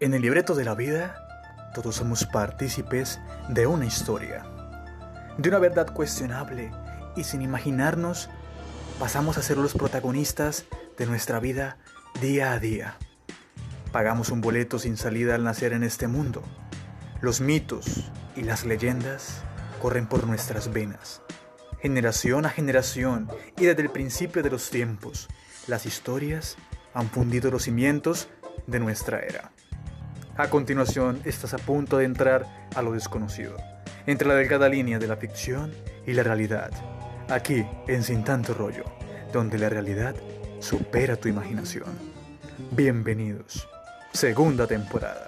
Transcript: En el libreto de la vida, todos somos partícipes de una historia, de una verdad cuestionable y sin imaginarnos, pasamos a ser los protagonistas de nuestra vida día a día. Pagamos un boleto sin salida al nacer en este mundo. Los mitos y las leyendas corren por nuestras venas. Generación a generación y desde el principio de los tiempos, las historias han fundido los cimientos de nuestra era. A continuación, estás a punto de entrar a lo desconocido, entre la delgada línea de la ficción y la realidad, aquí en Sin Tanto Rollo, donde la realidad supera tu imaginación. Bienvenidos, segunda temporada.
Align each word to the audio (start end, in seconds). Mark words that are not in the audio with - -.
En 0.00 0.14
el 0.14 0.22
libreto 0.22 0.54
de 0.54 0.64
la 0.64 0.76
vida, 0.76 1.26
todos 1.74 1.96
somos 1.96 2.24
partícipes 2.24 3.18
de 3.48 3.66
una 3.66 3.84
historia, 3.84 4.46
de 5.38 5.48
una 5.48 5.58
verdad 5.58 5.92
cuestionable 5.92 6.70
y 7.16 7.24
sin 7.24 7.42
imaginarnos, 7.42 8.30
pasamos 9.00 9.38
a 9.38 9.42
ser 9.42 9.56
los 9.56 9.74
protagonistas 9.74 10.66
de 10.96 11.06
nuestra 11.06 11.40
vida 11.40 11.78
día 12.20 12.52
a 12.52 12.60
día. 12.60 12.96
Pagamos 13.90 14.30
un 14.30 14.40
boleto 14.40 14.78
sin 14.78 14.96
salida 14.96 15.34
al 15.34 15.42
nacer 15.42 15.72
en 15.72 15.82
este 15.82 16.06
mundo. 16.06 16.44
Los 17.20 17.40
mitos 17.40 18.08
y 18.36 18.42
las 18.42 18.64
leyendas 18.64 19.42
corren 19.82 20.06
por 20.06 20.28
nuestras 20.28 20.72
venas. 20.72 21.22
Generación 21.82 22.46
a 22.46 22.50
generación 22.50 23.28
y 23.56 23.64
desde 23.64 23.82
el 23.82 23.90
principio 23.90 24.44
de 24.44 24.50
los 24.50 24.70
tiempos, 24.70 25.26
las 25.66 25.86
historias 25.86 26.56
han 26.94 27.10
fundido 27.10 27.50
los 27.50 27.64
cimientos 27.64 28.28
de 28.68 28.78
nuestra 28.78 29.18
era. 29.18 29.50
A 30.38 30.48
continuación, 30.50 31.20
estás 31.24 31.52
a 31.52 31.58
punto 31.58 31.98
de 31.98 32.04
entrar 32.04 32.46
a 32.76 32.80
lo 32.80 32.92
desconocido, 32.92 33.56
entre 34.06 34.28
la 34.28 34.36
delgada 34.36 34.68
línea 34.68 35.00
de 35.00 35.08
la 35.08 35.16
ficción 35.16 35.72
y 36.06 36.12
la 36.12 36.22
realidad, 36.22 36.70
aquí 37.28 37.66
en 37.88 38.04
Sin 38.04 38.22
Tanto 38.22 38.54
Rollo, 38.54 38.84
donde 39.32 39.58
la 39.58 39.68
realidad 39.68 40.14
supera 40.60 41.16
tu 41.16 41.26
imaginación. 41.28 41.88
Bienvenidos, 42.70 43.68
segunda 44.12 44.68
temporada. 44.68 45.26